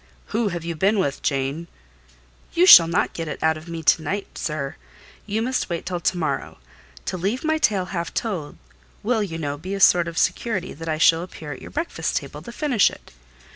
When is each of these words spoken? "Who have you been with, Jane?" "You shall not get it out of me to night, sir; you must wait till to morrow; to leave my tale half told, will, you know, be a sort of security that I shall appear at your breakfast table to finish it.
"Who 0.33 0.47
have 0.47 0.65
you 0.65 0.73
been 0.75 0.97
with, 0.97 1.21
Jane?" 1.21 1.67
"You 2.53 2.65
shall 2.65 2.87
not 2.87 3.13
get 3.13 3.27
it 3.27 3.43
out 3.43 3.55
of 3.55 3.67
me 3.67 3.83
to 3.83 4.01
night, 4.01 4.35
sir; 4.35 4.75
you 5.27 5.43
must 5.43 5.69
wait 5.69 5.85
till 5.85 5.99
to 5.99 6.17
morrow; 6.17 6.57
to 7.05 7.17
leave 7.17 7.43
my 7.43 7.59
tale 7.59 7.85
half 7.85 8.11
told, 8.11 8.57
will, 9.03 9.21
you 9.21 9.37
know, 9.37 9.59
be 9.59 9.75
a 9.75 9.79
sort 9.79 10.07
of 10.07 10.17
security 10.17 10.73
that 10.73 10.89
I 10.89 10.97
shall 10.97 11.21
appear 11.21 11.51
at 11.53 11.61
your 11.61 11.69
breakfast 11.69 12.15
table 12.15 12.41
to 12.41 12.51
finish 12.51 12.89
it. 12.89 13.11